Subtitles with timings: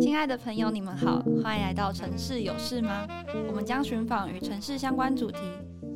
[0.00, 3.06] 亲爱的朋友，你们好，欢迎来到城市有事吗？
[3.48, 5.38] 我们将寻访与城市相关主题，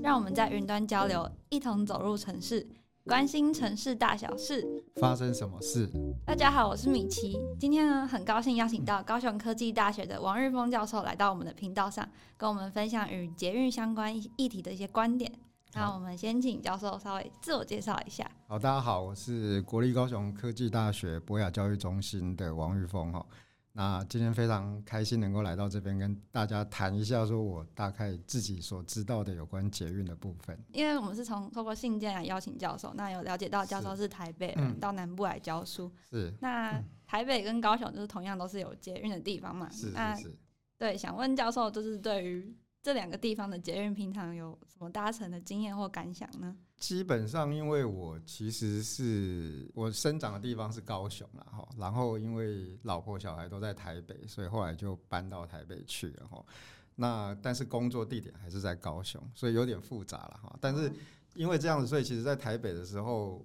[0.02, 2.66] 让我们在云端交流，一同走入城市，
[3.04, 4.64] 关心城市大小事。
[5.00, 5.88] 发生什么事？
[6.24, 7.38] 大家好，我是米奇。
[7.58, 15.32] 今天呢，很高兴邀请到高雄科技大学的王日峰教授来到我们的频道上，跟我们分享与捷运相关议题的一些观点。
[15.76, 18.26] 那我们先请教授稍微自我介绍一下。
[18.48, 23.24] 好，大家好，我是国立高雄科技大学博雅教育中心的王玉峰哈。
[23.72, 30.58] 那今天非常开心能够来到这边跟大家谈一下，说我大概自己所知道的有关捷运的部分。
[30.72, 35.92] 因为我们是从透过信件来邀请教授，那有了解到教授是台北人，到南部来教书。
[36.08, 36.32] 是。
[36.40, 39.68] 那台北跟高雄就是同样都是有捷运的地方嘛？
[39.70, 40.38] 是是是。
[40.78, 42.56] 对，想问教授，就是对于。
[42.86, 46.56] 这两个地方的捷运平常有什么搭乘的经验或感想呢？
[46.76, 56.46] 基本上，因为我其实是我生长的地方是高雄了哈，然后因为老婆小孩都在台北，所以后来就搬到台北去了哈。
[56.94, 60.56] 那但是工作地点还是在高雄，所以有点复杂了哈。
[60.60, 60.88] 但是
[61.34, 63.44] 因为这样子，所以其实在台北的时候。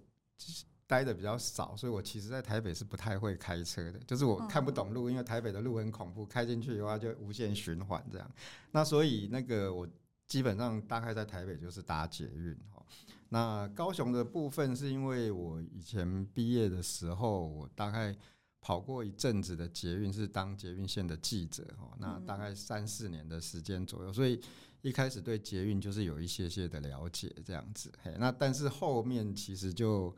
[0.92, 8.30] 待的比较少，所以我其实，在台北是不太会开车的，就是我看不懂路，因为台北的路很恐怖，开进去的话就无限循环这样。
[8.72, 9.88] 那所以那个我
[10.28, 12.54] 基本上大概在台北就是搭捷运。
[13.30, 18.14] 那高雄的部分是因为我以前毕业的时候，我大概
[18.60, 21.66] 跑过一阵子的捷运，是当捷运线的记者。
[22.00, 24.42] 那大概三四年的时间左右，所以
[24.82, 27.90] 一开始对捷运就是有一些些的了解这样子。
[28.04, 30.14] 嘿，那但是后面其实就。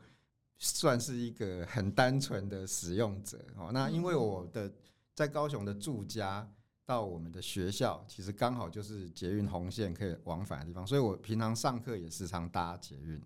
[0.58, 3.70] 算是一个很单纯的使用者哦。
[3.72, 4.72] 那因为我的
[5.14, 6.48] 在高雄的住家
[6.86, 13.20] 到我们的学校，其实刚好就是捷运红线可以往返的地方，所以我平常上课也时常搭捷运。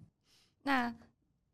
[0.62, 0.94] 那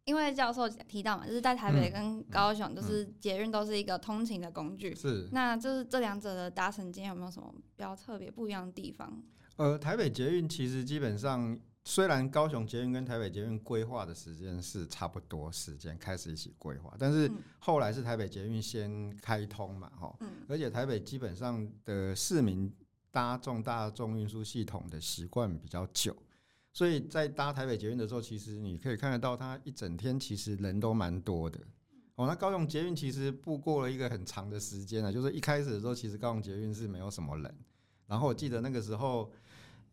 [0.05, 4.95] 因为教授提到嘛，就是在台北跟高雄，就是捷运都是一个通勤的工具。
[4.95, 5.29] 是。
[5.33, 9.23] 那就是这两者的搭乘间有没有什么比较特别不一样的地方？
[9.57, 11.59] 呃，台北捷运其实基本上。
[11.87, 20.17] 虽然高雄捷运跟台北捷运规划的时间是差不多时间开始一起规划，但是后来是台北捷运先开通嘛，哈，
[20.49, 22.73] 而且台北基本上的市民
[23.11, 26.17] 搭重大众运输系统的习惯比较久，
[26.73, 31.61] 所以在搭台北捷运的时候，其实你可以看得到，它一整天其实人都蛮多的。
[32.15, 37.55] 哦，那高雄捷运其实步过了一个很长的时间啊，就是一开始的时候，其实高雄捷运是没有什么人，
[38.07, 39.31] 然后我记得那个时候。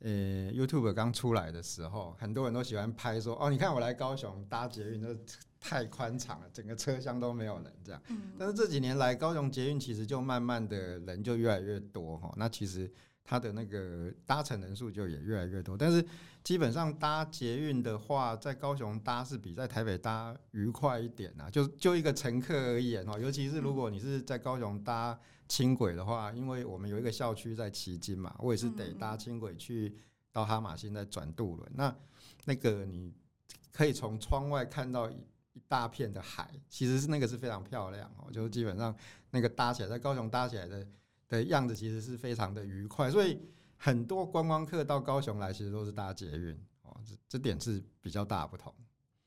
[0.03, 5.15] 呃、欸，YouTube 刚出来的时候，很多人都喜欢拍说：“哦，你看我来高雄搭捷运，都
[5.59, 8.01] 太宽敞了，整个车厢都没有人这样。”
[8.39, 12.33] 但是这几年来，高雄捷运其实就慢慢的人就越来越多哈。
[12.35, 12.91] 那其实
[13.23, 15.77] 它的那个搭乘人数就也越来越多。
[15.77, 16.03] 但是
[16.43, 21.47] 基本上搭捷运的话，在高雄搭是比在台北搭愉快一点啊。
[21.47, 25.19] 就就一个乘客而言哦，尤其是如果你是在高雄搭。
[25.51, 29.93] 轻轨的话，因为我们有一个校区在旗津嘛，我也是得搭轻轨去
[30.31, 31.71] 到哈马星再转渡轮。
[31.75, 31.93] 那
[32.45, 33.13] 那个你
[33.69, 35.17] 可以从窗外看到一
[35.67, 38.31] 大片的海，其实是那个是非常漂亮哦。
[38.31, 38.95] 就是基本上
[39.29, 40.87] 那个搭起来，在高雄搭起来的
[41.27, 43.11] 的样子，其实是非常的愉快。
[43.11, 43.37] 所以
[43.75, 46.95] 很多观光客到高雄来，其实都是搭捷运哦。
[47.05, 48.73] 这这点是比较大不同。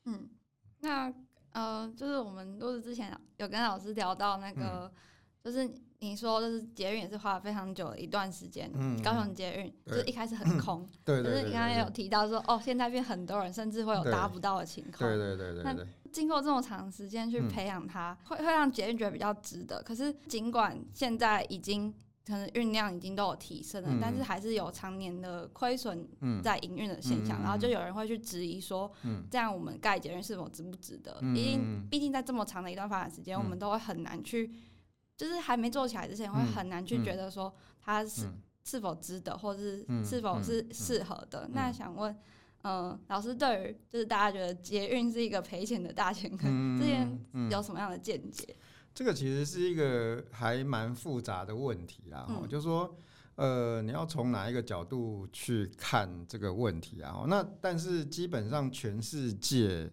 [0.06, 0.26] 嗯，
[0.80, 1.12] 那
[1.52, 4.90] 呃，就是我们都是之前有跟老师聊到那个，
[5.42, 5.70] 就是。
[6.04, 15.62] 你说就是捷运也是花了非常久的一段时间，嗯，高雄捷运就是一开始很空， 对，可是你刚刚也有提到说，哦，现在变很多人，甚至会有搭不到的情况，对对对对。
[15.64, 15.76] 那
[16.12, 19.82] 经过这么长时间去培养它，会会让捷运觉得比较值得。
[19.82, 21.92] 可是尽管现在已经
[22.26, 26.06] 可能运量已经都有提升了，但是还是有常年的亏损
[26.42, 28.90] 在营运的现象，然后就有人会去质疑说，
[29.30, 31.12] 这样我们盖捷运是否值不值得？
[31.34, 34.50] 毕竟毕竟在这么长的一段发展时间，我们都会很难去。
[35.16, 38.28] 就是还没做起来之前，会很难去觉得说它是
[38.64, 41.48] 是否值得，或者是是否是适合的。
[41.52, 42.16] 那想问，
[42.62, 48.56] 嗯，老师对于就是大家觉得捷运是一个赔钱的大前坑，这边有什么样的见解？
[48.92, 52.26] 这个其实是一个还蛮复杂的问题啦。
[52.48, 52.96] 就是说，
[53.36, 57.24] 呃，你要从哪一个角度去看这个问题啊？
[57.28, 59.90] 那但是基本上全世界。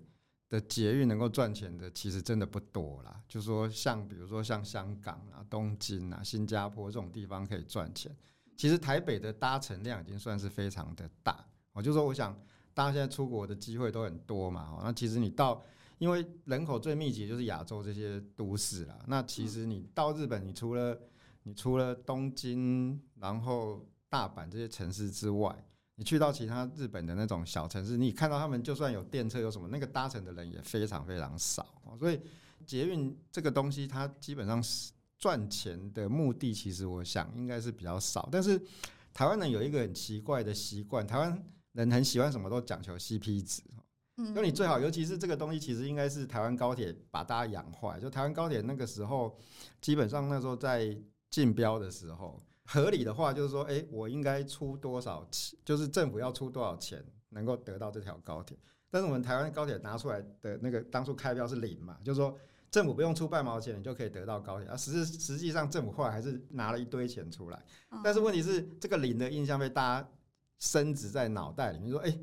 [0.52, 8.14] 的捷运能够赚钱的其实真的不多啦，就是说像比如说像香港啊、东京啊、新加坡这种地方可以赚钱。
[8.58, 12.38] 其实台北的搭乘量已经算是非常的大，我就说我想
[12.74, 15.64] 大家现在出国的机会都很多嘛，那其实你到，
[16.00, 21.00] 因为人口最密集就是亚洲这些都市啦，那其实你到日本，你除了
[21.44, 25.56] 你除了东京，然后大阪这些城市之外。
[26.02, 31.64] 你去到其他日本的那种小城市，你看到他们就算有电车有什么，那个搭乘的人也非常非常少。
[32.00, 32.20] 所以
[32.66, 38.28] 捷运这个东西，它基本上是赚钱的目的，其实我想应该是比较少。
[38.32, 38.60] 但是
[39.14, 43.62] 台湾人有一个很奇怪的习惯，台湾人很喜欢什么都讲求 CP 值。
[44.18, 48.00] 嗯，就你最好，尤其是这个东西，其实应该是台湾高铁把大家养坏。
[48.00, 49.38] 就台湾高铁那个时候，
[49.80, 50.98] 基本上那时候在
[51.30, 58.58] 竞标的时候，合理的话就是说，哎，我应该出多少钱，就是政府要出多少钱能够得到这条高铁。
[58.90, 62.38] 但是我们台湾高铁拿出来的那个当初开标是零嘛，就是说
[62.70, 64.68] 政府不用出半毛钱，你就可以得到高铁。
[64.70, 67.62] 啊，实实际上政府后来还是拿了一堆钱出来。
[68.04, 70.10] 但是问题是，这个零的印象被大家
[70.58, 72.18] 深植在脑袋里面，说，哎。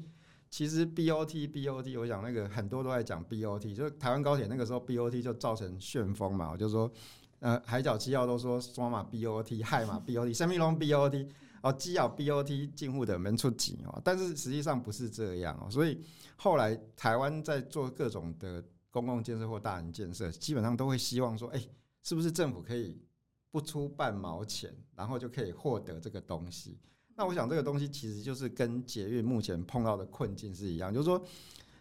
[0.50, 6.90] 其实 BOT BOT，我想那个很多都在讲 BOT，就是台湾高铁那个时候 BOT 就造成旋风嘛，我就说，
[7.40, 11.28] 呃，海角七号都说双马 BOT，海 马 BOT，什么龙 BOT，
[11.62, 16.00] 哦，机咬 BOT 进户的门出几哦，但是实际上不是这样哦，所以
[16.36, 21.62] 后来台湾在做各种的公共建设或大型建设，基本上都会希望说，哎，
[22.02, 23.00] 是不是政府可以
[23.50, 26.78] 不出半毛钱，然后就可以获得这个东西。
[27.14, 31.20] 那我想这个东西其实就是跟捷运目前碰到的困境是一样，就是说，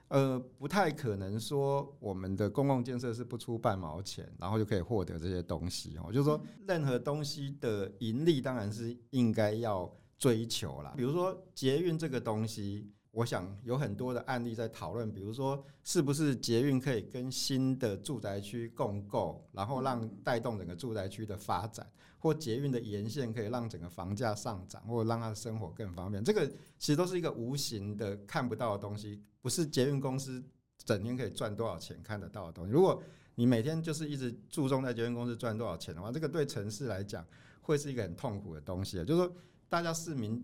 [0.09, 6.11] 呃，不太可能说我们的公共建设是不出半毛钱，然后就可以获得这些东西哦。
[6.11, 10.93] 就是说，任何东西的盈利当然是应该要追求啦。
[10.95, 21.85] 比如说捷运这个东西，我想有很多的案例在讨论，比如说是不是捷运可以跟新的住宅区共构，然后让带动整个住宅区的发展。
[22.19, 26.47] 或捷运的沿线可以让整个房价上涨，或者让他的生活更方便，这个
[26.79, 30.43] 其实都是一个无形的看不到的东西，不是捷运公司
[30.83, 32.71] 整天可以赚多少钱看得到的东西。
[32.71, 33.01] 如果
[33.35, 37.23] 你每天就是一直注重在捷运公司赚多少钱的话，这个对城市来讲
[37.61, 38.97] 会是一个很痛苦的东西。
[39.05, 39.35] 就是说，
[39.69, 40.43] 大家市民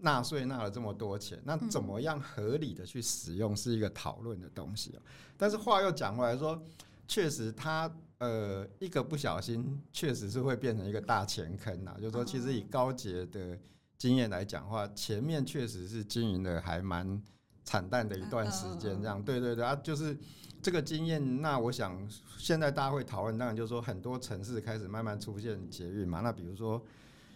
[0.00, 4.98] 纳税纳了这么多钱，那怎么样合理的去使用是一个讨论的东西。
[5.36, 6.60] 但是话又讲回来说，
[7.06, 7.88] 确实它。
[8.22, 11.96] 呃，一个不小心，确实是会变成一个大钱坑呐。
[11.98, 13.58] 就是说，其实以高捷的
[13.98, 17.20] 经验来讲的话，前面确实是经营的还蛮
[17.64, 19.02] 惨淡的一段时间。
[19.02, 20.16] 这样，对对对啊，就是
[20.62, 21.42] 这个经验。
[21.42, 22.08] 那我想，
[22.38, 26.20] 现在大家会讨论，当然就是说，很多城市开始慢慢出现捷运嘛。
[26.20, 26.80] 那比如说，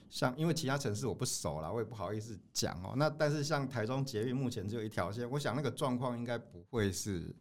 [0.08, 2.94] 像因为其他城市我不熟啦，我也不好意思讲哦。
[2.96, 7.34] 那但是像台中捷运目前只有一条线，我想那个状况应该不会是。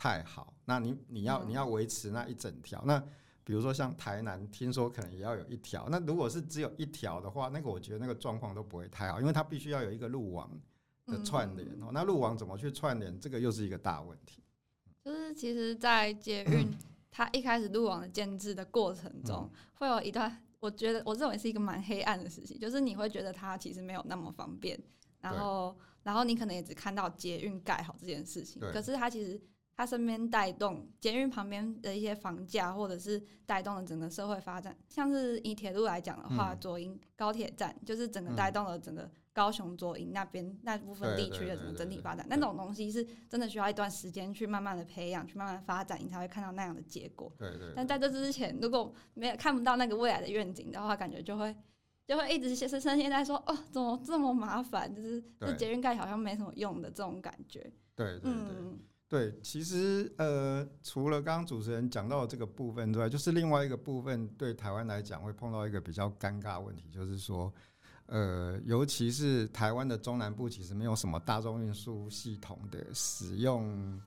[0.00, 2.98] 太好，那你你要你要维持那一整条，那
[3.44, 10.50] 比如说像台南，听说可能也要有一条，那如果是只有一条的话，那个我觉得那个状况都不会太好，因为它必须要有一个路网
[11.04, 14.42] 的串联哦，那路网怎么去串联，这个又是一个大问题。
[15.04, 16.74] 就是其实，在捷运
[17.10, 24.80] 它一开始路网的建制的过程中，会有一段我觉得我认为是一个蛮黑暗的事情，就是你会觉得它其实没有那么方便，
[25.20, 29.38] 然后然后你可能也只看到捷运盖好这件事情，可是它其实。
[29.80, 34.76] 它身边带动捷运旁边的一些房价，或者是带动了整个社会发展。
[34.90, 42.26] 像是以铁路来讲的话，左营高铁站就是整个带动了整个高雄左营那边那部分地区的整个整体发展。
[42.28, 47.32] 那种东西是真的需要一段时间去慢慢的培养，去慢慢发展，你才会看到那样的结果。
[47.38, 47.72] 对对。
[47.74, 51.56] 但在这之前，如果没有看不到那个未来的愿景的话，感觉就会
[52.06, 54.94] 就会一直深深陷在说哦，怎么这么麻烦？
[54.94, 57.60] 就是这捷运盖好像没什么用的这种感觉。
[57.96, 58.32] 对对对。
[58.32, 58.78] 嗯
[59.10, 67.52] 对，其实呃，除了刚刚主持人讲到的这个部分之外，就是另外一个部分，对台湾来讲会碰到一个比较尴尬的问题，就是说，
[68.06, 74.00] 呃，尤其是台湾的中南部，其实没有什么大众运输系统的使用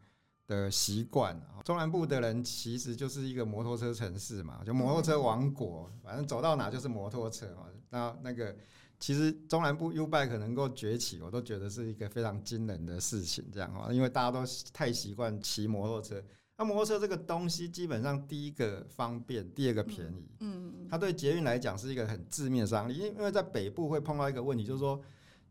[0.48, 1.38] 的习惯。
[1.66, 7.66] 中南部的人其实就是一个摩托车城市嘛，就摩托车王国，反正走到哪就是摩托车嘛。
[7.89, 8.56] 那那个。
[9.04, 13.44] 其实中南部 U-Bike 能够崛起，我都觉得是一个非常惊人的事情。
[13.52, 16.24] 这样哈，因为大家都太习惯骑摩托车。
[16.58, 20.30] 那摩托车这个东西，基本上第一个方便，第二个便宜。
[20.40, 22.90] 嗯，它对捷运来讲是一个很致命的伤。
[22.90, 24.98] 因因为在北部会碰到一个问题，就是说，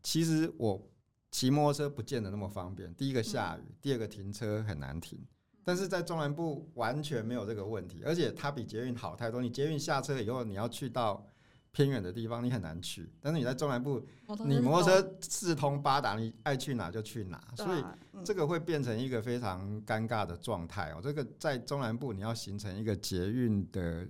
[0.02, 0.82] 其实我
[1.30, 2.94] 骑摩托车不见得那么方便。
[2.94, 5.20] 第一个下雨，第二个停车很难停。
[5.62, 9.42] 但是在中南部完全没有这个问题，而且它比捷运好太多。
[9.42, 11.26] 你捷运下车以后，你要去到。
[11.72, 14.06] 偏远的地方你很难去，但是你在中南部，
[14.44, 17.82] 你摩托车四通八达，你爱去哪就去哪，所以
[18.22, 21.00] 这个会变成一个非常尴尬的状态哦。
[21.02, 24.06] 这个在中南部你要形成一个捷运的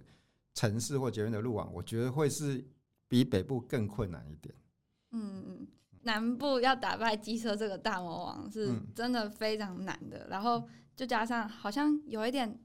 [0.55, 2.65] 城市或捷运的路网，我觉得会是
[3.07, 4.53] 比北部更困难一点。
[5.13, 5.67] 嗯嗯，
[6.03, 10.67] 南部要打败机车这个大魔王是真的非常难的，然后
[10.97, 12.59] 就加上好像有一点，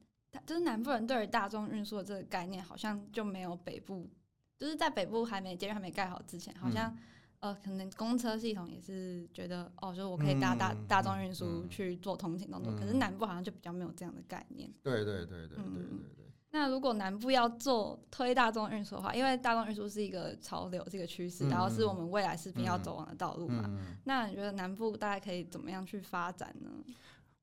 [0.44, 4.10] 就是南部人对于大众运输的这个概念好像就没有北部。
[4.58, 6.96] 就是在北部还没捷运还没盖好之前，好像
[7.40, 14.68] 呃，可能公车系统也是觉得哦，就是我可以搭大、嗯、大众运输去做通勤动作，嗯、可是南部好像就比较没有这样的概念。
[14.82, 16.26] 对对对对对对。
[16.50, 23.70] 那如果南部要做推大众运输的话，因为大众运输是一个潮流，这个趋势，然后是我们未来势必要走往的道路嘛。
[24.06, 26.72] 那你觉得南部大概可以怎么样去发展呢？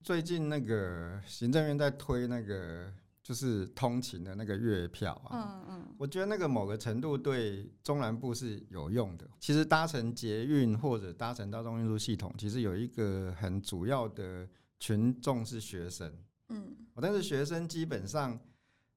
[0.03, 2.93] 最近那个行政院在推那个。
[3.25, 9.27] 就是通勤的那个月票啊，嗯嗯，我觉得那个某个程度对中南部是有用的。
[9.41, 14.47] 其实搭乘捷运或者搭乘大众运输系统，其实有一个很主要的
[14.79, 16.15] 群众是学生，
[16.51, 18.39] 嗯，但是学生基本上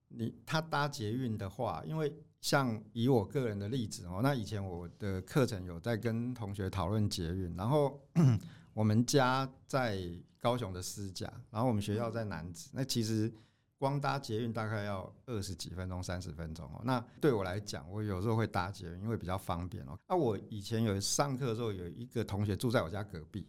[0.10, 7.98] 你他搭捷运的话，因为像以我个人的例子哦，那以前我的课程有在跟同学讨论捷运，然后
[8.76, 9.98] 我们家在
[10.38, 13.32] 高雄的私家，然后我们学校在南子，那其实。
[13.78, 16.82] 光搭捷运大概要二十几分钟、三十分钟哦。
[16.84, 19.98] 那对我来讲，我有时候会搭捷运，因为比较方便哦。
[20.08, 23.48] 那我以前有上课的时候，有一个同学住在我家隔壁，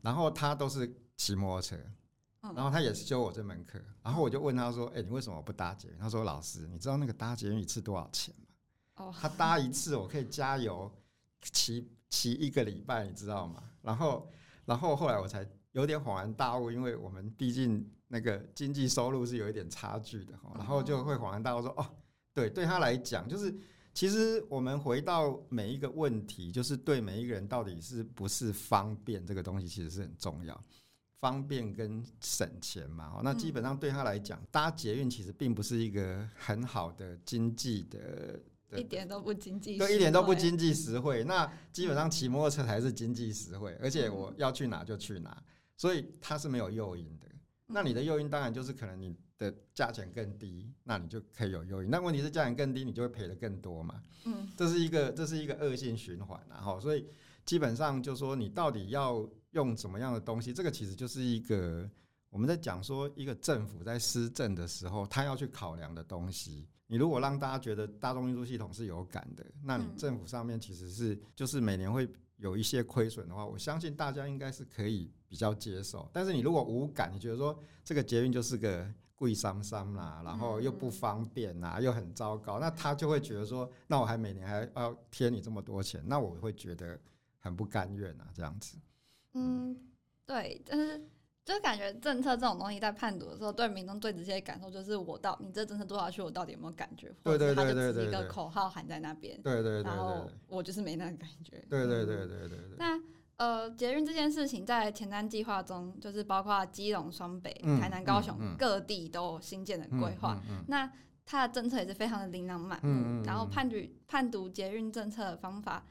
[0.00, 1.76] 然后他都是骑摩托车，
[2.40, 3.78] 然后他也是修我这门课。
[4.02, 8.34] 然后我就问他说：“哎，你为什么不搭捷运？”他说：“老师，你知道那个搭捷运一次多少钱
[8.96, 9.12] 吗？
[9.20, 10.90] 他搭一次我可以加油
[11.40, 14.30] 骑骑一个礼拜，你知道吗？”然后，
[14.64, 17.88] 然后后来我才有点恍然大悟，因为我们毕竟。
[18.06, 21.84] 那个经济收入是有一点差距的，然后就会恍然大悟说：“哦，
[22.32, 23.52] 对，对他来讲，就是
[23.92, 30.62] 其实我们回到每一个问题，就是对每一个人到底是不是方便这个东西，其实是很重要。
[31.18, 38.38] 方便跟省钱嘛，那基本上对他来讲，搭捷运其实并不是一个很好的经济的，
[38.78, 41.24] 一点都不经济，对，一点都不经济实惠。
[41.24, 45.42] 那基本上骑摩托车才是经济实惠，而且我要去哪就去哪，
[45.76, 47.28] 所以它是没有诱因的。”
[47.66, 51.88] 那你的诱因当然就是可能你的价钱更低，那你就可以有诱因。
[51.90, 54.02] 那问题是价钱更低，你就会赔的更多嘛。
[54.26, 57.08] 嗯，这是一个这是一个恶性循环，然后所以
[57.46, 61.90] 基本上就说你到底要用什么样的东西，这个其实就是一个
[62.28, 66.68] 我们在讲说一个政府在施政的时候，他要去考量的东西。
[66.86, 72.06] 你如果让大家觉得大众运输系统是有感的，那你政府上面其实是就是每年会。
[72.38, 76.08] 有一些亏损的话，我相信大家应该是可以比较接受。
[76.12, 86.96] 但是你如果无感，你觉得说这个捷运就是个贵桑桑啦，然后又不方便呐，又很糟糕，那他就会觉得说，那我还每年还要贴你这么多钱，那我会觉得
[87.40, 88.78] 很不甘愿啊，这样子。
[89.32, 89.76] 嗯，
[90.24, 91.02] 对，但是。
[91.44, 97.14] 就感觉政策这种东西在判读的时候，对民众最直接的感受就是我到你这政策做下去，我到底有没有感觉？
[97.22, 101.62] 或者他就只是一个口号喊在那边，对对对，然后我就是没那个感觉。
[101.68, 102.76] 对对对对对对。
[102.78, 102.98] 那
[103.36, 110.40] 呃，捷运这件事情在前瞻计划中，就是包括基隆、双北、台南、高雄各地都有新建的规划。
[110.68, 110.90] 那
[111.26, 113.24] 它的政策也是非常的琳琅满目。
[113.24, 113.76] 然后判读
[114.06, 115.84] 判读捷运政策的方法。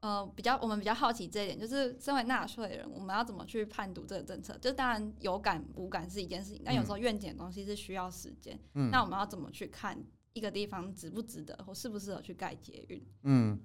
[0.00, 4.56] 呃，比较我们比较好奇这一点，就是身为纳税人，我们要怎么去判读这个政策？
[4.56, 8.58] 就当然有感无感是一件事情，但有时候愿景的东西是需要时间。
[8.72, 10.02] 嗯，那我们要怎么去看
[10.32, 13.06] 一个地方值不值得，或适不适合去盖捷运？
[13.24, 13.60] 嗯，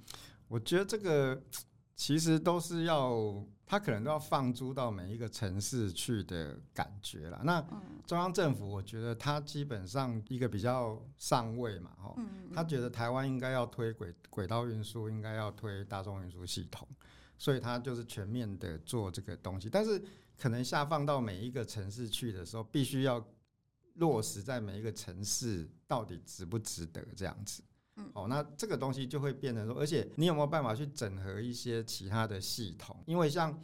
[0.50, 1.42] 我觉得这个。
[1.96, 7.42] 其实都是要，他可能都要放租到每一个城市去的感觉了。
[7.44, 7.62] 那
[8.06, 12.14] 中央政府，我觉得他基本上一个比较上位嘛，哦，
[12.54, 16.86] 他觉得台湾应该要推轨轨道运输，应该要推大众运输系统，
[17.38, 19.70] 所以他就是全面的做这个东西。
[19.70, 20.04] 但是
[20.38, 23.26] 可能下放到每一个城市去的时候，必须要
[23.94, 27.64] 落实在每一个城市到底值不值得这样子。
[27.98, 32.96] 嗯，哦，那这个东西就会变成说，而且你有没有办法去整合一些其他的系统？
[33.06, 33.58] 因为像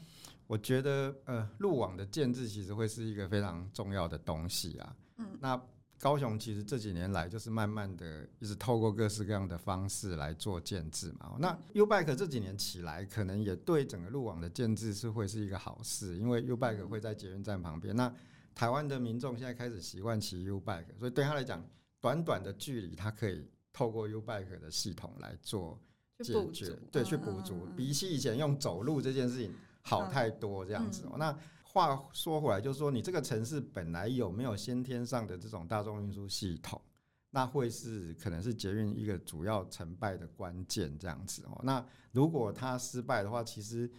[0.47, 4.95] 我觉得，呃，路网的建制其实会是一个非常重要的东西啊。
[5.17, 5.61] 嗯，那
[5.99, 11.35] 高雄其实这几年来就是慢慢的一直透过各式各样的方式来做建制嘛。
[11.37, 17.95] 那 U-Bike 这几年起来，可能也对整个路网的建制是会是一个好事，因为 U-Bike 会在捷运站旁边。
[17.95, 18.11] 那
[18.55, 21.63] 台湾的民众现在开始习惯骑 U-Bike，所以对他来讲，
[21.99, 23.45] 短短的距离他可以。
[23.73, 25.79] 透过 U-Bike 的系统来做
[26.19, 30.65] 解决，对，去补足，比起以前用走路这件事情好太多。
[30.65, 31.15] 这样子哦。
[31.17, 36.81] 那话说回来，就是说，你这个城市本来有没有先天上的这种大众运输系统，
[37.29, 40.97] 那会是可能是捷运一个主要成败的关键。
[40.99, 41.59] 这样子哦。
[41.63, 43.89] 那如果它失败的话，其实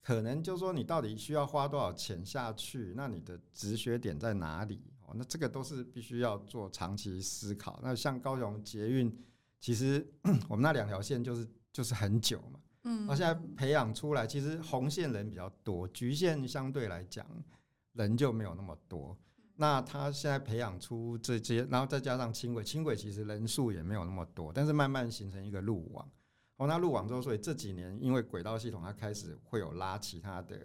[0.00, 2.94] 可能就是说，你到底需要花多少钱下去？
[2.96, 4.80] 那你的止血点在哪里？
[5.06, 7.80] 哦，那这个都是必须要做长期思考。
[7.82, 9.16] 那像高雄捷运，
[9.60, 10.06] 其实
[10.48, 17.26] 我们那两条线就是就是很久嘛，嗯，那现在培养出来，其实红线人比较多，橘线相对来讲
[17.92, 19.16] 人就没有那么多。
[19.58, 26.06] 那他现在培养出这些，然后再加上轻轨，轻轨其实人数也没有那么多，但是慢慢形成一个路网。
[26.58, 30.58] 哦，那路网之后，所以这几年因为轨道系统它开始会有拉其他的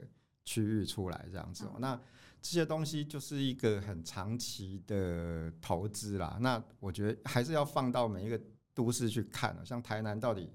[0.44, 1.98] 区域出来这样子哦，那
[2.42, 6.38] 这些东西就是一个很长期的投资啦。
[6.42, 8.42] 那我觉得还是要放到每一个
[8.74, 10.52] 都市去看，像台南到底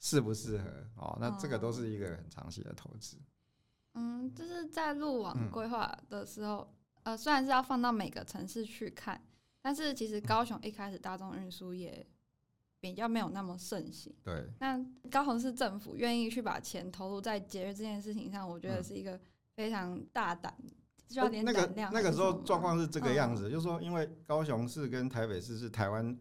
[0.00, 1.16] 适不适合哦？
[1.20, 3.16] 那这个都是一个很长期的投资。
[3.94, 6.68] 嗯，就是在路网规划的时候，
[7.04, 9.20] 嗯、呃，虽然是要放到每个城市去看，
[9.60, 12.06] 但是其实高雄一开始大众运输也
[12.80, 14.12] 比较没有那么盛行。
[14.24, 14.48] 对。
[14.58, 19.20] 那高雄市政府愿意去把钱投入在节约这件事情上，我觉得是一个
[19.54, 20.52] 非常大胆。
[21.10, 21.92] 需要点胆量。
[21.92, 26.16] 那个那个时候状况是这个样子，嗯、就是说，因为高雄市跟台北市是台湾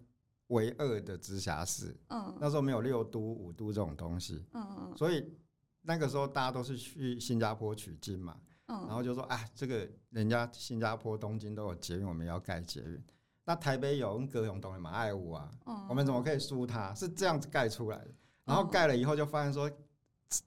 [0.48, 5.32] 唯二的直辖市，嗯，那时候没有六都、五都这种东西，嗯嗯，所以
[5.84, 13.02] 那个时候大家都是去新加坡取经嘛，嗯，然后就说，啊，这个人家新加坡、东京都有捷运，我们要盖捷运，
[13.46, 16.94] 那台北有跟，高雄东的嘛爱五啊，嗯，我们怎么可以输他？
[16.96, 18.12] 是这样子盖出来的，
[18.46, 19.70] 然后盖了以后就发现说，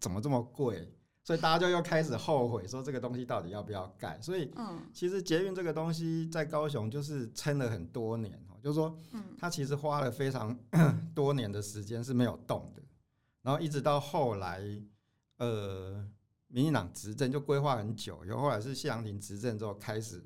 [0.00, 0.92] 怎么这么贵？
[1.24, 4.20] 所以大家就又开始后悔，说这个东西到底要不要盖？
[4.20, 4.50] 所以，
[4.92, 8.98] 其实捷运这个东西在高雄就是撑了很多年，就是说，
[9.38, 10.58] 它其实花了非常
[11.14, 12.82] 多年的时间是没有动的，
[13.42, 14.60] 然后一直到后来，
[15.38, 16.04] 呃，
[16.48, 20.20] 民进党执政就规划很久，然后后来是谢长廷执政之后开始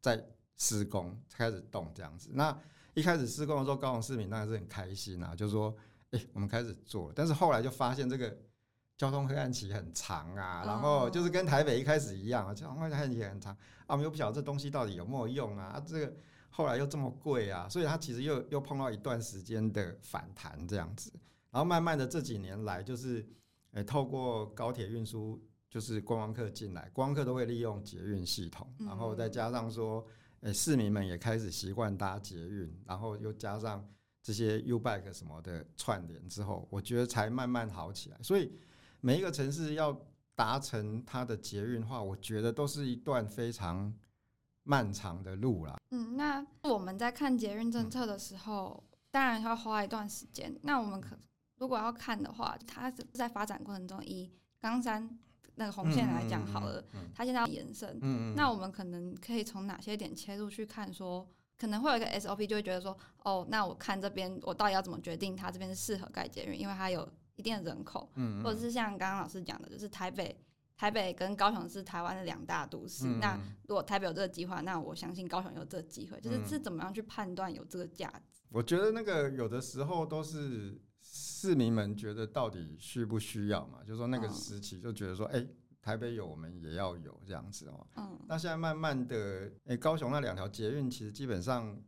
[0.00, 0.20] 在
[0.56, 2.28] 施工，开始动这样子。
[2.32, 2.58] 那
[2.94, 5.72] 一开始施工的时候，高雄市民当然是很开心啊，就是说，
[6.10, 8.36] 哎，我们开始做，但是后来就发现这个。
[9.00, 13.50] 交通黑暗期很长啊，然后就是跟台北一开始一样啊，交通黑暗期很长
[13.86, 16.14] 啊，我们又不晓得这东西到底有没有用啊，这个
[16.50, 21.10] 后来又这么贵啊，所以它其实又又碰到一段时间的反弹这样子，
[21.50, 23.26] 然后慢慢的这几年来就是，
[23.72, 30.04] 诶，透过高铁运输，就是观光客进来，观光客都会利用捷运系统，然后再加上说，
[30.42, 33.82] 诶，市民们也开始习惯搭捷运，然后又加上
[34.22, 38.52] 这些 U-Bike 什么的串联之后，我觉得才慢慢好起来，所以。
[39.00, 39.98] 每一个城市要
[40.34, 43.92] 达成它的捷运化，我觉得都是一段非常
[44.62, 45.76] 漫长的路啦。
[45.90, 50.54] 嗯，那我们在看捷运政策的时候，嗯、当然要花一段时间。
[50.62, 51.18] 那我们可
[51.56, 55.18] 如果要看的话，它是在发展过程中，以冈山
[55.54, 57.98] 那个红线来讲好了，它现在要延伸。
[58.02, 61.22] 嗯那我们可能可以从哪些点切入去看说？
[61.22, 66.58] 说可能会有一个 SOP，就会觉得说，哦，那我看这边，我到底要怎么决定它这边是适合盖捷运？
[66.58, 67.06] 因为它有。
[67.40, 70.38] 一定的人口，嗯，或者是像刚刚老师讲的，就是台北、
[70.76, 73.06] 台北跟高雄是台湾的两大都市。
[73.06, 76.20] 嗯、那如果台北有这个计划，那我相信高雄有这个机会。
[76.20, 78.42] 就是是怎么样去判断有这个价值？
[78.50, 87.86] 我觉得那个有的时候都是市民们觉得到底需不需要嘛，就是说那个时期就觉得说，哎、嗯欸，台北有，我们也要有这样子哦。
[87.96, 91.82] 嗯，那现在慢慢的，哎、欸，高雄那两条捷运其实基本上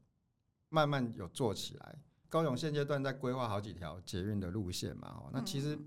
[0.71, 1.99] 慢慢有做起来。
[2.33, 5.79] 高雄现阶段在规划好几条捷运的路线嘛，哦，那其实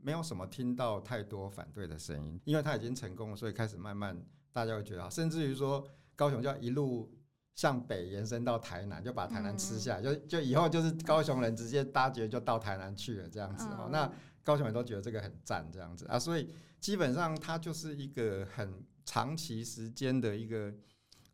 [0.00, 4.18] 没有什么听到太多反对的声音，因为它已经成功了，所以开始慢慢
[4.50, 5.86] 大家会觉得，甚至于说
[6.16, 7.14] 高雄就要一路
[7.54, 13.90] 向北延伸到台南，就把台南吃下来，就就以后就是高雄人直接搭捷就到台南去了这样子哦。
[13.92, 14.10] 那
[14.42, 20.72] 高雄人都觉得这个很赞这样子啊，所以基本上它就是一个很长期时间的一个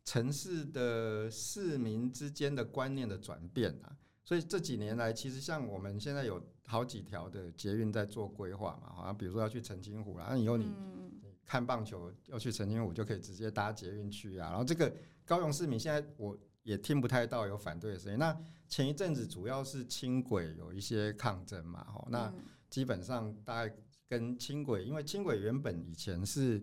[0.05, 3.97] 城市的市民之间的观念的转变啊。
[4.27, 10.69] 所以这几年来，其实像我们现在有好几条的捷运在做规划嘛，好像比如说要去澄清湖啦，那以后你
[11.45, 14.51] 看棒球要去澄清湖就可以直接搭捷运去啊。
[14.51, 14.93] 然后这个
[15.25, 18.19] 高雄市民现在我也听不太到有反对的声音。
[18.19, 18.37] 那
[18.69, 22.35] 前一阵子主要是轻轨有一些抗争嘛，哈，那
[22.69, 23.73] 基本上大概
[24.09, 26.61] 跟轻轨，因为轻轨原本以前是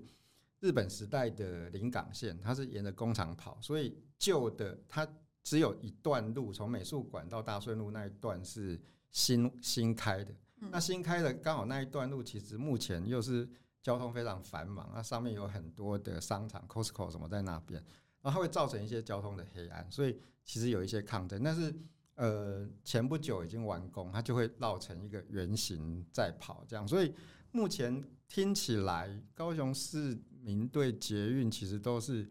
[0.60, 5.08] 日本时代的临港线，它是沿着工厂跑，所以旧的它。
[5.44, 8.80] 只有一段路，从美术馆到大顺路那一段是
[9.12, 10.34] 新新开的。
[10.72, 13.48] 那新开的刚好那一段路，其实目前又是
[13.82, 17.84] 交通非常繁忙，那上面有很多的商场，Costco 什么在那边，
[18.22, 21.44] 然后它会造成一些交通的黑暗，所以其实有一些抗争。
[21.44, 21.76] 但是
[22.16, 26.88] 呃，前不久已经完工，它就会绕成一个圆形再跑这样。
[26.88, 27.14] 所以
[27.52, 32.26] 目前听起来，高雄市民对捷运其实都是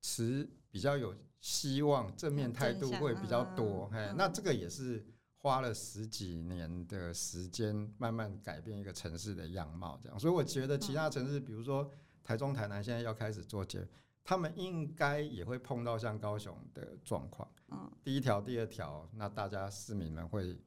[0.00, 1.14] 持比较有。
[1.46, 5.06] 希望正面态度会比较多，嘿，那这个也是
[5.36, 10.18] 花了十几年的时间，慢慢改变一个城市的样貌，这样。
[10.18, 11.88] 所以我觉得其他城市，比如说
[12.24, 13.86] 台中、台南，现在要开始做节，
[14.24, 17.48] 他们应该也会碰到像高雄的状况。
[17.68, 20.58] 嗯，第一条、第二条，那大家市民们会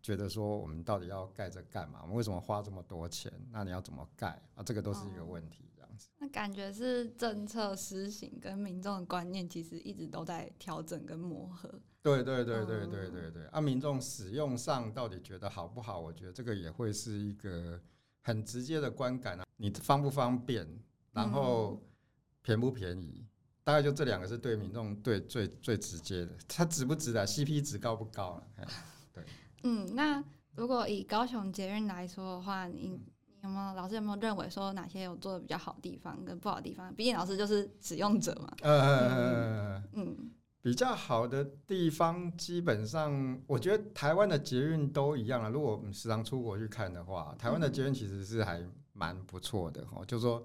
[0.00, 1.98] 觉得说，我们到底要盖这干嘛？
[2.04, 3.30] 我们为什么花这么多钱？
[3.50, 4.62] 那你要怎么盖啊？
[4.62, 5.68] 这个都是一个问题。
[6.02, 6.10] 子。
[6.18, 11.68] 那感觉是政策施行跟民众的观念其实一直都在调整跟磨合。
[12.02, 16.00] 对对对对对对对，啊，民众使用上到底觉得好不好？
[16.00, 17.80] 我觉得这个也会是一个
[18.22, 19.46] 很直接的观感啊。
[19.56, 20.66] 你方不方便，
[21.12, 21.80] 然后
[22.42, 23.24] 便不便宜，
[23.62, 26.32] 大概就这两个是对民众对最最直接的。
[26.48, 28.42] 它值不值得？CP 值高不高啊？
[29.14, 29.24] 对，
[29.62, 30.24] 嗯，那
[30.56, 33.00] 如果以高雄捷运来说的话，你你
[33.42, 36.94] 有没有老师有没有认为说哪些有做的比较好的地方跟不好的地方？
[36.94, 38.52] 毕竟老师就是使用者嘛。
[38.62, 39.92] 呃嗯。
[39.94, 40.30] 嗯
[40.64, 45.50] 比较好的地方，基本上我觉得台湾的捷运都一样了。
[45.50, 50.04] 如果我们时常出国去看的话，台湾的捷运其实是还蛮不错的哈。
[50.06, 50.40] 就是说，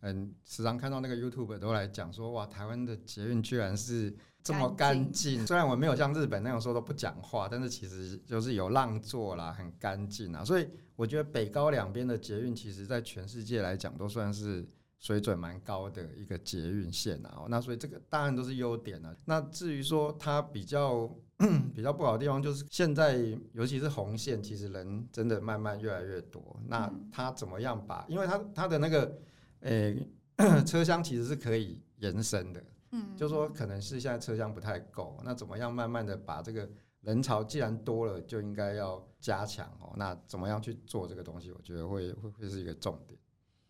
[0.00, 5.46] 嗯，时常看到那个 YouTube 都来讲说，哇，台湾的捷运居然是这么干净。
[5.46, 10.44] 虽然我没有像日本那样说都不讲话，但是其实就是有让座啦，很干净啊。
[10.44, 14.66] 所以我觉得北高两边的捷运，其实在全世界来讲都算是。
[15.00, 19.16] 水准蛮高的一个捷运线啊，那所以这个当然都是优点了。
[19.26, 21.08] 那至于说它比较
[21.72, 23.16] 比较不好的地方，就是现在
[23.52, 26.60] 尤其是红线，其实人真的慢慢越来越多。
[26.66, 28.04] 那它怎么样把？
[28.08, 29.16] 因为它它的那个
[29.60, 36.68] 诶、欸、 车厢其实是可以延伸的，嗯，就说可能是现在车厢不太够，那怎么样慢慢的把这个
[37.00, 39.92] 人潮既然多了，就应该要加强哦。
[39.96, 41.50] 那怎么样去做这个东西？
[41.50, 43.18] 我觉得会会会是一个重点。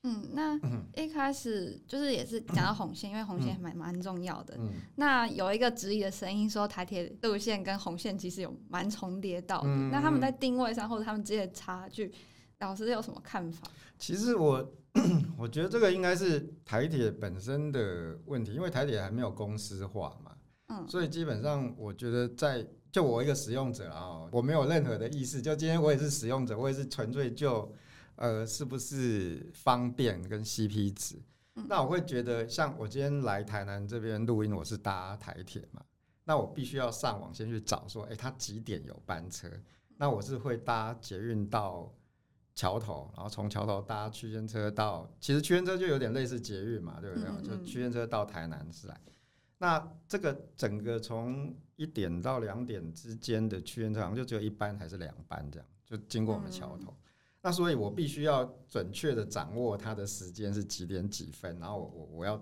[0.05, 0.57] 嗯，那
[0.95, 4.55] 一开始就是也是讲到红线，因为红线还蛮蛮重要的。
[4.57, 9.69] 嗯那有一个质疑的声音说，台铁路线跟红线其实有蛮重叠到的。
[9.91, 12.13] 那他们在定位上或者他们之间的差距，
[12.61, 13.67] 老师有什么看法？
[13.99, 14.73] 其实我
[15.37, 20.37] 我觉得这个应该是台铁本身的问题，因为台铁还没有公司化嘛。
[20.69, 25.41] 嗯，所以基本上我觉得在就我一个使用者啊，我没有任何的意思。
[25.41, 27.73] 就今天我也是使用者，我也是纯粹就。
[28.21, 31.23] 呃，是不是方便跟 CP 值？
[31.69, 35.81] 那我会觉得，像我今天来台南这边录音，我是搭台铁嘛，
[36.25, 39.49] 那我必须要上网先去找说，哎，他几点有班车？
[39.97, 41.95] 那我是会搭捷运到
[42.59, 47.43] 桥头，然后从桥头搭区间车到，其实区间车就有点类似捷运嘛，对不对？
[47.45, 49.01] 就区间车到台南市来。
[49.59, 56.93] 那这个整个从一点到两点之间的区间车，好像就只有一班还是两班这样，就经过我们桥头。
[57.41, 62.37] 那所以，我必须要准确的掌握它的时间是几点几分，然后我我我要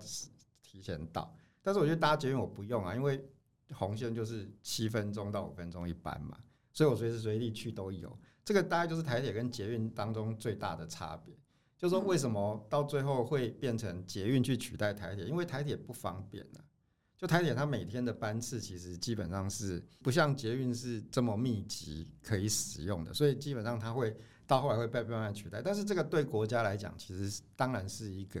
[0.63, 1.31] 提前到。
[1.61, 3.23] 但是我觉得搭捷运我不用啊，因为
[3.71, 6.39] 红线就是七分钟到五分钟一班嘛，
[6.73, 8.17] 所以我随时随地去都有。
[8.47, 11.35] 这个大概就是台铁跟捷运当中最大的差别，
[11.77, 15.25] 就是说为什么到最后会变成捷运去取代台铁？
[15.25, 16.63] 因为台铁不方便啊。
[17.17, 24.15] 就台铁它每天的班次其实基本上是不像捷运是这么密集可以使用的，所以基本上它会。
[24.49, 28.39] 到后来会被慢慢取代，但是这个对国家来讲，其实当然是一个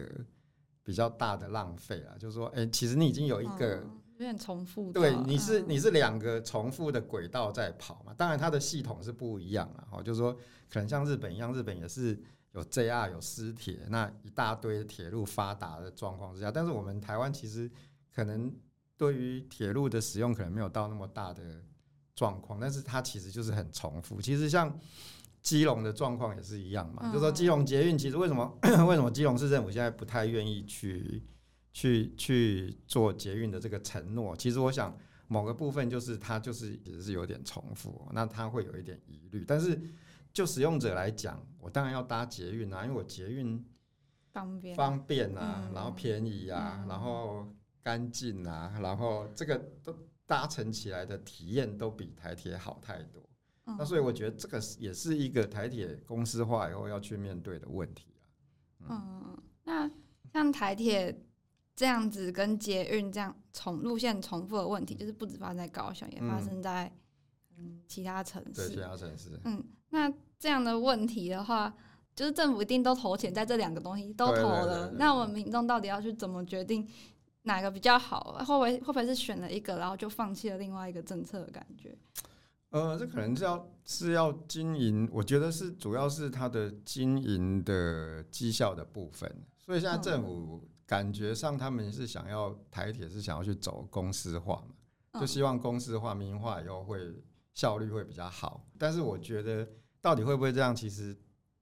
[0.81, 2.17] 比较大的浪费了。
[2.17, 3.85] 就是说，哎、其实你已经有一个、
[4.17, 8.13] 有点重复，对，你是你是两个重复的轨道在跑嘛。
[8.17, 9.87] 当然，它的系统是不一样了。
[9.89, 10.33] 哈，就是说，
[10.69, 12.19] 可能像日本一样，日本也是
[12.53, 17.69] 有 JR 有私铁，那一大堆铁路发达的状况之下，但是我们台湾其实
[18.13, 18.51] 可能
[18.97, 21.61] 对于铁路的使用可能没有到那么大的
[22.15, 24.21] 状况，但是它其实就是很重复。
[24.21, 24.79] 其实像。
[25.39, 31.23] 基隆的状况也是一样嘛，嗯、就是说基隆捷运其实为什么 为什么基隆市政府现在不太愿意去
[31.77, 34.35] 去去做捷运的这个承诺？
[34.35, 39.45] 其实我想某个部分就是它就是也是有点重复，那它会有一点疑虑。
[39.47, 39.79] 但是
[40.33, 43.63] 就使用者来讲，我当然要搭捷运啊，因为我捷运
[44.31, 47.47] 方便方便啊，然后便宜啊，然后
[47.83, 53.21] 干净啊，然后这个都搭乘起来的体验都比台铁好太多。
[53.77, 58.15] 那所以我觉得这个也是一个台铁公司化以后要去面对的问题
[58.79, 58.89] 啊。
[58.89, 59.91] 嗯，那
[60.33, 61.15] 像台铁
[61.77, 66.91] 这样子跟捷运这样重路线重复的问题，就是不止发生在高雄，也发生在
[67.55, 68.67] 嗯其他城市。
[68.67, 69.39] 对，其他城市。
[69.43, 71.71] 嗯，那这样的问题的话，
[72.15, 76.87] 就是政府一定都投钱在这两个东西都投了，那我们民众到底要去怎么决定
[77.43, 78.35] 哪个比较好？
[78.39, 81.95] 会不会会不会是选了一个，然后就放弃了另外一个政策的感觉？
[82.71, 89.31] 呃，这可能是要是要经营，我觉得是主要是它的经营的绩效的部分。
[89.57, 97.13] 所以现在政府感觉上他们是想要台铁是想要去走公司化嘛，就希望公司化、民营化以后会
[97.53, 98.65] 效率会比较好。
[98.79, 99.67] 但是我觉得
[100.01, 101.15] 到底会不会这样，其实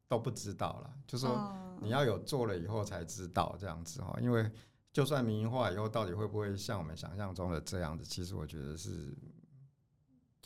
[0.07, 0.93] 都不知道啦。
[1.05, 4.49] 就说你要有做了以后才知道这样子哈，因为
[4.93, 9.13] 就算民营化以后，到底会不会像我们想象中的这样子，其实我觉得是。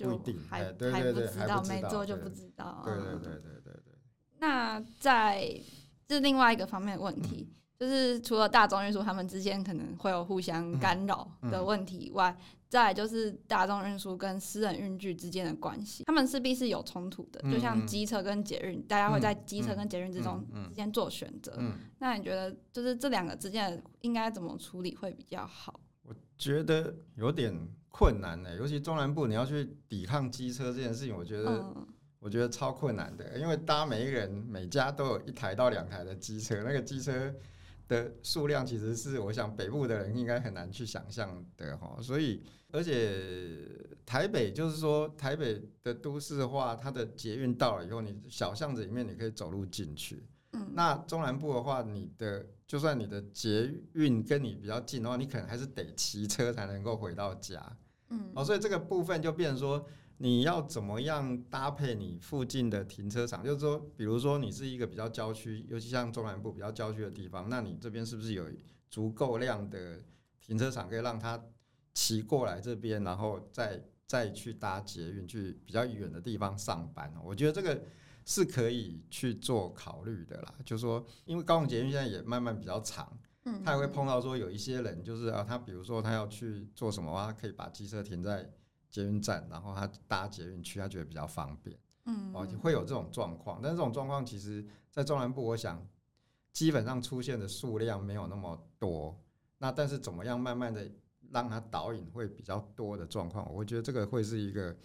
[0.02, 2.82] 不一定，还对对对还不知道，没做就不知道。
[2.86, 3.94] 对对对对对对。
[4.38, 5.62] 那在
[6.08, 17.42] 这另外一个方面的问题，就是除了大众运输，他们之间可能会有互相干扰的问题以外，嗯嗯、再来就是大众运输跟私人运具之间的关系，他们势必是有冲突的。
[17.50, 21.58] 就像机车跟捷运，大家会在机车跟捷运之中之间做选择。
[22.00, 25.80] 那你觉得，就是这两个之间应该怎么处理会比较好？
[26.04, 27.54] 我觉得有点
[27.88, 31.88] 困难呢、欸，尤其中南部，你要去抵抗机车这件事情，我觉得、嗯。
[32.22, 37.34] 我觉得超困难的，因为大家每一个人每家都有一台到两台的机车，那个机车
[37.90, 41.98] 的数量其实是我想北部的人应该很难去想象的哈。
[42.02, 43.68] 所以，而且
[44.06, 50.24] 台北就是说台北的都市化，它的捷运到了以后，你小巷子里面你可以走路进去。
[50.54, 50.72] 嗯。
[50.74, 57.62] 那中南部的话，你的就算你的捷运跟你比较近的话，你可能还是得骑车才能够回到家。
[58.10, 58.32] 嗯。
[58.36, 59.86] 哦，所以这个部分就变成说。
[60.22, 63.42] 你要怎么样搭配你附近的停车场？
[63.42, 68.46] 就是说，比如说你是一个比较郊区，尤其像中南部比较郊区的地方，那你这边是不是有
[68.90, 70.04] 足够量的
[70.42, 71.42] 停车场可以让他
[71.94, 77.10] 骑过来这边，然后再再去搭捷运去比较远的地方上班？
[77.24, 77.82] 我觉得这个
[78.26, 80.54] 是可以去做考虑的啦。
[80.66, 88.52] 就是说，因为高雄捷运现在也慢慢比较长，嗯，他也会碰到说有一些人就是啊，他比如说他要去做什么话，他可以把机车停在。
[88.90, 93.60] 捷运站，然后他搭捷运去，他觉得比较方便，嗯，哦，会有这种状况。
[93.62, 95.86] 但是这种状况其实，在中南部，我想
[96.52, 99.16] 基本上出现的数量没有那么多。
[99.60, 100.90] 那但是怎么样慢慢的
[101.32, 104.76] 让它导引会比较多的状况，我觉得这个会是一个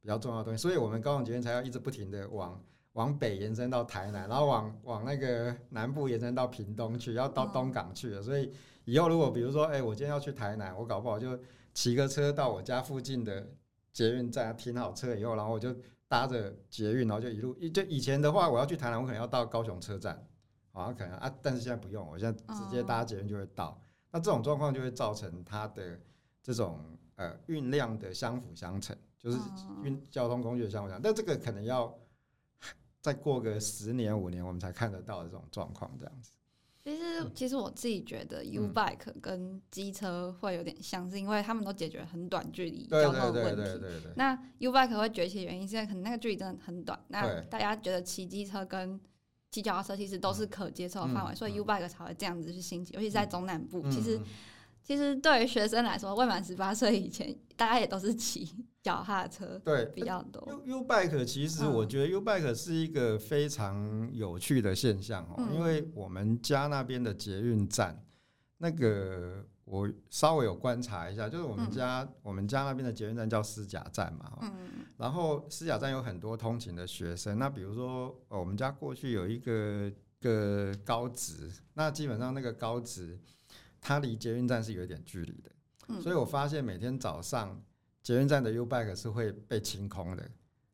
[0.00, 0.60] 比较重要的东西。
[0.60, 8.22] 所以我们高雄捷运才要一直不停的往往北延伸到台南，然后往往那个南部延伸到屏东去，要到东港去了。
[8.22, 8.52] 所以
[8.84, 11.38] 以后如果比如说，哎，我今天要去台南，我搞不好就。
[11.74, 13.52] 骑个车到我家附近的
[13.92, 15.76] 捷运站停好车以后，然后我就
[16.08, 17.52] 搭着捷运，然后就一路。
[17.70, 20.26] 就以前的话，我要去台南，我可能要到高雄车站，
[20.70, 23.78] 好像可能啊，但是现在不用，我现在直接搭捷运就会到。
[24.10, 26.00] 那这种状况就会造成它的
[26.40, 26.78] 这种
[27.16, 29.38] 呃运量的相辅相成，就是
[29.82, 31.02] 运交通工具的相辅相成。
[31.02, 31.92] 但这个可能要
[33.00, 36.30] 再过个十年五年，我们才看得到的这种状况，这样子。
[36.84, 43.86] 其实，其实我自己觉得 U bike 跟机车会有点像，是因为他们都解决很短距离交通的问题。
[44.16, 47.00] 那 U bike 会崛起的原因，是因为可能那个距离真的很短。
[47.08, 49.00] 那大家觉得骑机车跟
[49.50, 52.92] 骑脚踏车其实都是可接受的范围，所以 U bike 才会这样子去兴起。
[52.92, 54.20] 尤其是在中南部，其实
[54.84, 58.48] 其实对于学生来说，未满十八岁以前，大家也都是骑。
[58.84, 60.46] 脚踏车对比较多。
[60.46, 68.04] U U bike 其实我觉得 U bike 是一个非常有趣的现象哦，因为我们家那边的捷运站，
[68.58, 74.52] 那个我稍微有观察一下，就是我们家我们家那边的捷运站叫狮甲站嘛，嗯
[74.98, 83.18] 然后狮甲站有很多通勤的学生，那比如说我们家过去有一个个高职，那基本上那个高职
[83.84, 87.62] 它离捷运站是有一点距离的，所以我发现每天早上。
[88.02, 90.30] 捷运站的 U bike 是会被清空的，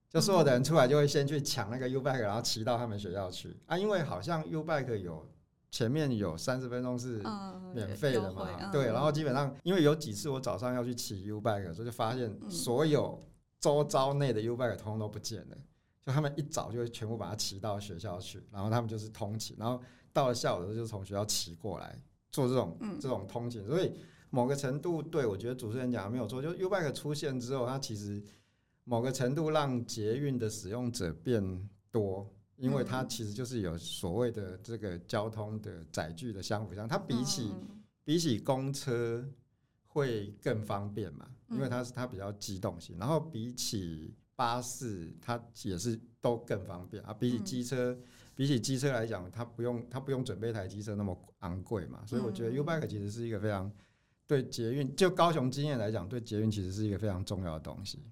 [0.09, 3.79] 就所有的人出来就会先去抢那个 U bike，然后骑到他们学校去啊。
[3.79, 5.25] 因为好像 U bike 有
[5.71, 7.23] 前面有三十分钟是
[7.73, 8.87] 免费的嘛，对。
[8.87, 13.25] 然后基本上因为有几次我早上要去骑 U bike，所以就发现所有
[13.61, 15.57] 周遭内的 U bike 通通都不见了，
[16.05, 19.81] 就他们一早就会全部把它骑到学校去，然后他们就是通勤，然后
[20.13, 21.97] 到了下午的时候就从学校骑过来
[22.31, 23.93] 做这种这种通勤，所以。
[24.33, 26.41] 某个程度，对，我觉得主持人讲的没有错。
[26.41, 28.23] 就 U-Bike 出现之后，它其实
[28.85, 36.87] 某个程度让捷运的使用者变多，因为它其实就是有所谓的这个交通的载具的相辅相。
[36.87, 37.53] 它比起
[38.05, 39.29] 比起公车
[39.85, 42.97] 会更方便嘛，因为它是它比较机动性。
[43.01, 47.13] 然后比起巴士，它也是都更方便啊。
[47.13, 47.99] 比起机车，
[48.41, 52.01] 比起机车来讲，它不用它不用准备台机车那么昂贵嘛。
[52.07, 53.71] 所以我觉得 U-Bike 其实是一个非常。
[54.27, 58.03] 对捷运，就高雄经验来讲，对捷运其实是一个非常重要的东西。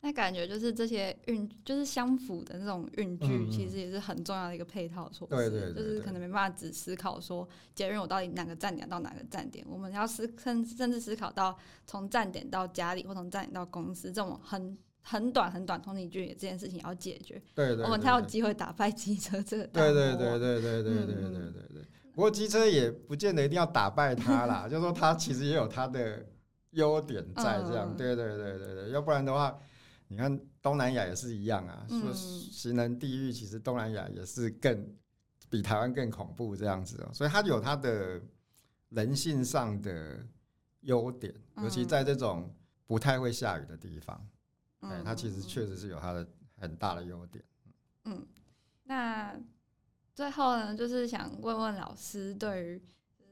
[0.00, 5.36] 那感觉就是这些运，就是相符的那种运具，其实也是很重要的一个配套措施。
[5.36, 14.76] 对对对，就是可能没办法只思考说捷运我到底哪个站点到哪个站点，我们要思甚甚至思考到从站点到家里或从站点到公司这种很
[15.08, 17.40] 很短很短通勤距离这件事情要解决。
[17.54, 19.66] 对对，我们才有机会打败机车这个。
[19.68, 21.62] 对对对对对对对对对对。
[21.74, 21.82] 对。
[22.12, 26.26] 不过机车也不见得一定要打败它啦， 就是说它其实也有它的
[26.72, 29.56] 优点在这样，对对对对对，要不然的话，
[30.08, 34.86] 你看东南亚也是一样啊，说行人地狱，其实东南亚也是更
[35.48, 38.20] 比台湾更恐怖这样子哦，所以它有它的
[38.88, 40.18] 人性上的
[40.80, 42.52] 优点，尤其在这种
[42.84, 44.20] 不太会下雨的地方，
[44.80, 47.44] 哎，它其实确实是有它的很大的优点。
[48.04, 48.26] 嗯，
[48.84, 49.38] 那。
[50.14, 52.82] 最后呢，就是想问问老师，对于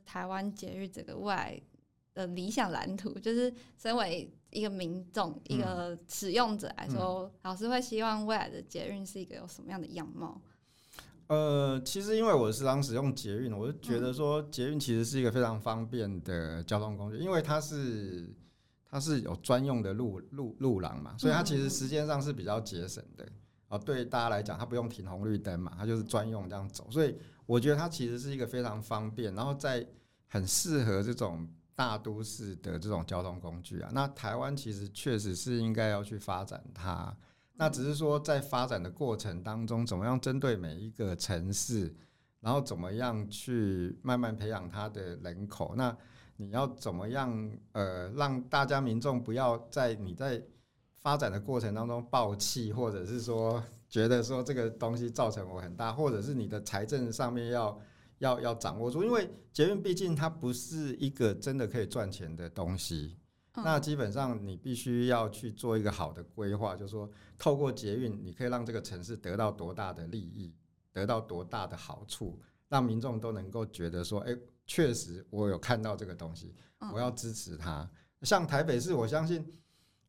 [0.04, 1.60] 台湾捷运这个未来
[2.14, 3.10] 的理想蓝图？
[3.18, 10.40] 就是身为一个民众、嗯、一个使用者来说，嗯、老师会希望未来的捷运是一个有什么样的样貌？
[11.26, 18.32] 呃，其实因为我时常使用捷运，我就觉得说捷运其实是一个非常方便的交通工具，因为它是
[18.96, 23.28] 它是有专用的路路路廊嘛，所以它其实时间上是比较节省的。
[23.68, 29.86] 啊，对大家来讲，它不用停红绿灯嘛，它就是专用这样走，所以我觉得它其实是一个非常方便，然后在
[30.28, 33.90] 很适合这种大都市的这种交通工具啊。
[33.92, 37.14] 那台湾其实确实是应该要去发展它。
[37.52, 41.94] 那只是说，在发展的过程当中，怎么样针对每一个城市，
[42.40, 45.74] 然后怎么样去慢慢培养它的人口？
[45.76, 45.94] 那
[46.36, 50.42] 你要怎么样呃，让大家民众不要在你在
[50.98, 57.80] 发展的过程当中爆气，或者是说觉得说这个东西造成我很大，或者是你的财政上面要
[58.18, 63.16] 要要掌握住，因为捷运毕竟它不是一个真的可以赚钱的东西。
[63.54, 70.52] 那基本上你必须要去做一个好的规划，就是说透过捷运，你可以让这个城市得到多大的利益，
[70.92, 76.54] 得到多大的好处，让民众都能够觉得说，哎，确实我有看到这个东西，
[76.92, 77.88] 我要支持它。
[78.22, 79.46] 像台北市，我相信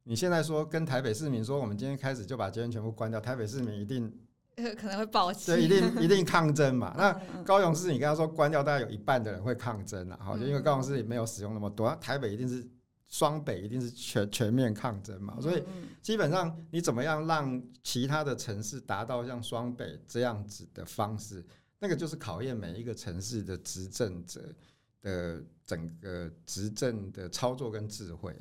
[0.04, 4.12] 你现在说跟台北市民说，我们今天开始就把捷运全部关掉，台北市民一定
[4.56, 6.96] 可能会暴气，对，一定一定抗争嘛。
[6.98, 12.68] 那高雄市，你跟他说关掉，大概有一半的人会抗争了，哈，就因为高雄市也没有使用那么多，台北一定是。
[13.10, 15.64] 双北一定是全全面抗争嘛，所以
[16.02, 21.42] 基本上你怎么样让其他的城市达到像双北这样子的方式，
[21.80, 24.54] 那个就是考验每一个城市的执政者
[25.02, 28.36] 的整个执政的操作跟智慧。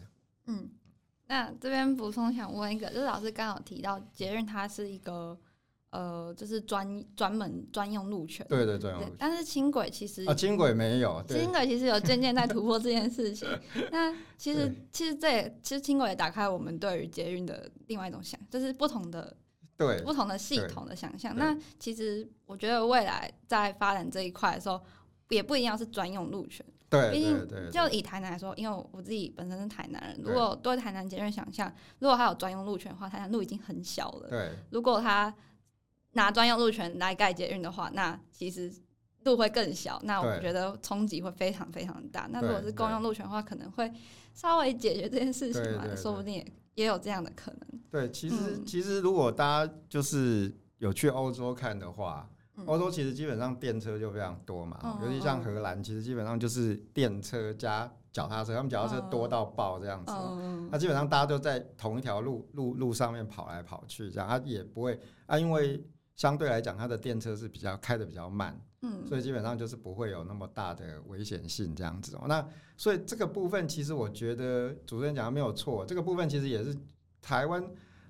[0.47, 0.69] 嗯，
[1.27, 5.39] 那这边补充想问一个，就是老师刚好提到捷运它是一个。
[5.91, 13.49] 呃，就是专专门专用路权，对对对，但是轻轨其实啊，轻轨没有，轻轨其实有渐渐在突破这件事情。
[13.91, 19.35] 那其实其实这也其实轻轨也打开我们对于捷运的另外一种想，就是不同的
[19.77, 21.35] 对不同的系统的想象。
[21.37, 24.81] 那其实我觉得未来在发展这一块的时候，
[25.29, 26.65] 也不一定要是专用路权。
[26.89, 34.29] 对，毕竟就以台南来说，因为我自己本身是台南人，如果对台南捷运想象，如果它有专用路权的话，台南路已经很小了。
[34.29, 35.35] 对，如果它
[36.13, 38.73] 拿专用路权来盖捷运的话，那其实
[39.25, 42.29] 路会更小，那我觉得冲击会非常非常大。
[42.31, 43.93] 那如果是公用路权的话，可能会
[44.33, 47.81] 稍微解决这件事情嘛，说不定也也有这样的可能。
[47.91, 52.31] 对，其实、嗯、其实如果大家就是有去欧洲看的话，
[52.65, 60.13] 欧、嗯、洲其实基本上电车就非常多嘛，嗯、尤其像荷兰，其实基本上就是电车加脚踏车，他们脚踏车多到爆这样子。
[60.71, 65.85] 那、基本上大家都在同一条路路路上面跑来跑去，这样它也不会啊，因为。
[66.17, 72.17] 相对来讲，它的电车是比较开的比较慢，嗯，所以基本上就是不会有那么大的危险性这样子。
[72.17, 72.47] 哦那
[72.77, 76.77] 所以这个部分其实我觉得主持人讲的没有错，这个部分其实也是
[77.21, 77.63] 台湾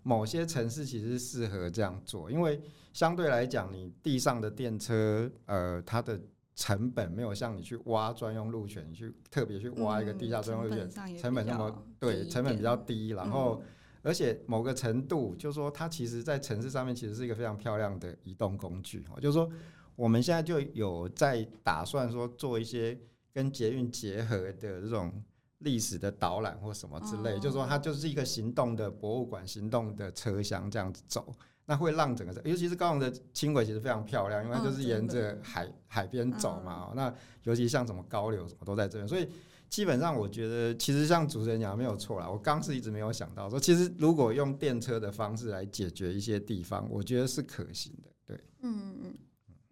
[0.03, 2.61] 某些城市其实适合这样做，因为
[2.93, 6.21] 相对来讲，你地上的电车，呃，它的
[6.55, 13.63] 成本没有像你去挖专用路权，你去特别去挖一个地下专用路权，成本那么对，成本比较低，然后。
[14.03, 19.05] 而且某个程度，就是说，它其实，在城市上面其实是一个非常漂亮的移动工具。
[19.21, 19.51] 就是说，
[19.97, 22.97] 我们现在就有在打算说，做一些
[23.33, 25.13] 跟捷运结合的这种
[25.59, 27.37] 历史的导览或什么之类。
[27.41, 36.93] 就是说，它就是一个行动的博物馆、行动的车厢这样子走，那会让整个，尤其是高雄的轻轨其实非常漂亮，因为它就是沿着海海边走嘛。
[36.95, 39.29] 那尤其像什么高流什么都在这边，所以。
[39.69, 42.31] 基本上，我觉得其实像主持人讲的没有错啦。
[42.31, 48.09] 我刚是一直没有想到说，其实如果用电车的方式来解决一些地方，我觉得是可行的。
[48.25, 49.15] 对，嗯嗯。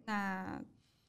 [0.05, 0.61] 那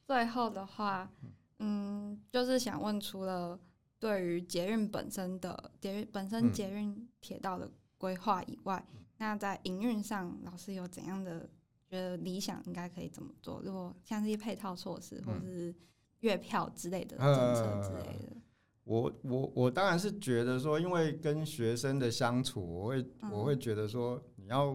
[0.04, 1.10] 最后的话，
[1.58, 3.58] 嗯，就是想问，除了
[3.98, 11.48] 对于捷运本身的捷运本身捷运铁道的规划以外，嗯、那在营运上，老师有怎样的
[11.88, 13.60] 觉得理想应该可以怎么做？
[13.64, 15.74] 如果像这些配套措施，或者是
[16.20, 18.36] 月票之类的政策之类的。
[18.84, 24.72] 我我我当然是觉得说，因为跟学生的相处，我会我会觉得说，你要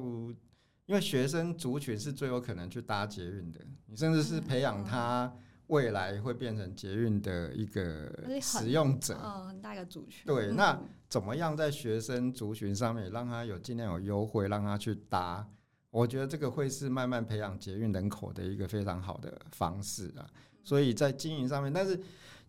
[0.91, 5.33] 因为学生族群是最有可能去搭捷运的，你甚至是培养他
[5.67, 8.11] 未来会变成捷运的一个
[8.41, 10.25] 使用者，嗯，很大一个族群。
[10.25, 10.77] 对，那
[11.07, 15.47] 怎么样在学生族群上面让他有尽量有优惠，让他去搭？
[15.91, 20.27] 我觉得这个会是慢慢培养捷运人口的一个非常好的方式啊。
[20.61, 21.97] 所以在经营上面，但是。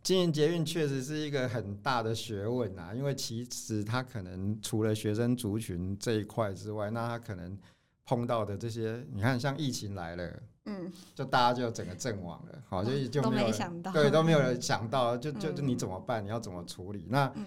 [0.02, 7.56] 经营捷运确实是一个很大的学问啊，因为其实它可能除了学生族群这一块之外，那它可能
[8.04, 16.22] 碰到的这些，你看像疫情来了，嗯，就大家就整个阵亡了，好，就就没有没想到，对，都没有人想到，就就就你怎么办？
[16.24, 17.06] 你要怎么处理？
[17.08, 17.44] 那、嗯、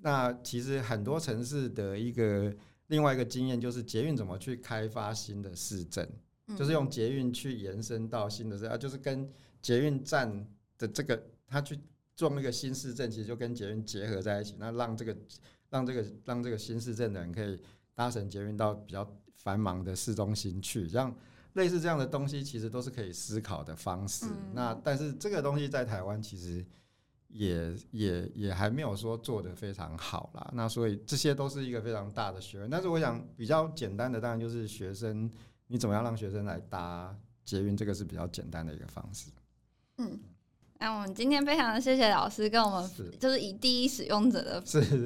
[0.00, 2.54] 那其实很多城市的一个
[2.86, 6.08] 另外一个经验就是捷运怎么去开发新的市镇，
[6.46, 9.30] 嗯、就是用捷运去延伸到新的市，啊，就是跟
[9.60, 10.46] 捷运站
[10.78, 11.78] 的这个，他去
[12.16, 15.14] 做那个新市镇，其实就跟捷运结合在一起，那让这个
[15.68, 17.60] 让这个让这个新市镇的人可以
[17.94, 19.06] 搭乘捷运到比较。
[19.48, 21.10] 繁忙的市中心去，像
[21.54, 24.26] 类似这样的东西，其实都是可以思考的方式。
[24.26, 26.62] 嗯、那但是这个东西在台湾其实
[27.28, 30.50] 也也也还没有说做得非常好啦。
[30.52, 32.68] 那所以这些都是一个非常大的学问。
[32.68, 35.30] 但是我想比较简单的，当然就是学生，
[35.66, 39.30] 你怎么样让学生来搭捷运，这个是比较简单的一个方式。
[39.96, 40.20] 嗯。
[40.80, 44.62] 那我们今天非常的谢谢老师跟我们，就是以第一使用者的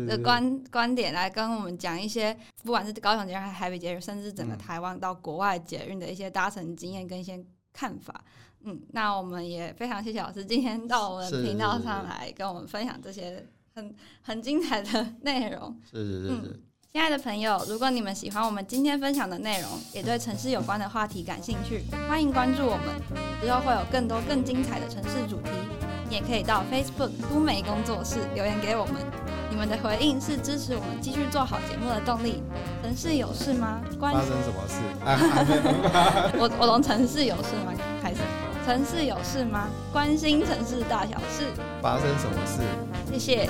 [0.07, 7.43] 的观观点来跟我们讲一些，不管是高雄捷运还是台北捷运，甚至整个台湾到国外捷运的一些搭乘经验跟一些
[7.73, 8.23] 看法。
[8.65, 13.45] 嗯，那我们也非常谢谢老师今天到我们频道上来跟我们分享这些
[13.75, 15.75] 很很精彩的内容。
[15.91, 16.33] 是是是是。
[16.35, 16.63] 嗯
[16.95, 22.89] 亲爱的朋友，如果你们喜欢我们今天分享的内容，也对城市有关的话题感兴趣，欢迎关注我们，
[23.41, 25.49] 之后会有更多更精彩的城市主题。
[26.11, 28.97] 你也可以到 Facebook 都美工作室留言给我们，
[29.49, 32.43] 你们的回应是支持我们继续做好节目的动力。
[32.83, 33.81] 城市有事吗？
[33.99, 36.37] 关发生什么事？
[36.39, 37.73] 我我从城市有事吗
[38.03, 38.21] 开始？
[38.67, 39.67] 城市有事吗？
[39.91, 41.47] 关心城市大小事。
[41.81, 42.61] 发生什么事？
[43.11, 43.49] 谢谢。